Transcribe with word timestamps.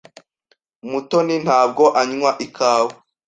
Mutoni 0.89 1.35
ntabwo 1.45 1.83
anywa 2.01 2.31
ikawa. 2.45 2.91